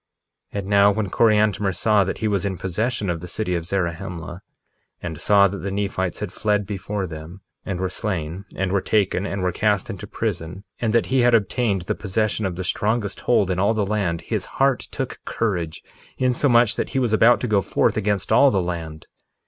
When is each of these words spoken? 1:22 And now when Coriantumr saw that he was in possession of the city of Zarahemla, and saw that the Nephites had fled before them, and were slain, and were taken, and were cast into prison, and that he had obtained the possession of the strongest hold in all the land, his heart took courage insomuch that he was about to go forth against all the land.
1:22 0.51 0.59
And 0.61 0.67
now 0.67 0.89
when 0.91 1.09
Coriantumr 1.11 1.75
saw 1.75 2.03
that 2.03 2.17
he 2.17 2.27
was 2.27 2.43
in 2.43 2.57
possession 2.57 3.07
of 3.07 3.21
the 3.21 3.27
city 3.27 3.53
of 3.53 3.67
Zarahemla, 3.67 4.41
and 4.99 5.21
saw 5.21 5.47
that 5.47 5.59
the 5.59 5.69
Nephites 5.69 6.21
had 6.21 6.33
fled 6.33 6.65
before 6.65 7.05
them, 7.05 7.41
and 7.67 7.79
were 7.79 7.87
slain, 7.87 8.45
and 8.55 8.71
were 8.71 8.81
taken, 8.81 9.27
and 9.27 9.43
were 9.43 9.51
cast 9.51 9.91
into 9.91 10.07
prison, 10.07 10.63
and 10.79 10.91
that 10.91 11.05
he 11.13 11.19
had 11.19 11.35
obtained 11.35 11.83
the 11.83 11.93
possession 11.93 12.47
of 12.47 12.55
the 12.55 12.63
strongest 12.63 13.19
hold 13.19 13.51
in 13.51 13.59
all 13.59 13.75
the 13.75 13.85
land, 13.85 14.21
his 14.21 14.45
heart 14.57 14.79
took 14.89 15.19
courage 15.23 15.83
insomuch 16.17 16.77
that 16.77 16.89
he 16.97 16.97
was 16.97 17.13
about 17.13 17.39
to 17.41 17.47
go 17.47 17.61
forth 17.61 17.95
against 17.95 18.31
all 18.31 18.49
the 18.49 18.59
land. 18.59 19.05